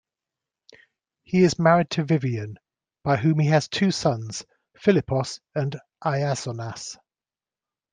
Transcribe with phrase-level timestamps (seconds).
[1.21, 2.57] He is married to Vivian,
[3.03, 4.43] by whom he has two sons,
[4.75, 6.97] Filippos and Iasonas.